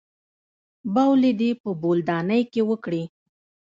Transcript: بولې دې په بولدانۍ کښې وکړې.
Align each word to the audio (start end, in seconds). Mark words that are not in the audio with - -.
بولې 0.95 1.31
دې 1.39 1.51
په 1.61 1.69
بولدانۍ 1.81 2.41
کښې 2.51 2.61
وکړې. 2.69 3.03